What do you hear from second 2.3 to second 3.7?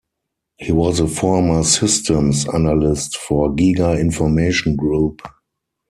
analyst for